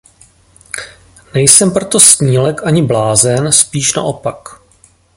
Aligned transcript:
Nejsem 1.33 1.71
proto 1.71 1.99
snílek 1.99 2.63
ani 2.65 2.81
blázen, 2.83 3.51
spíš 3.51 3.93
naopak. 3.95 4.61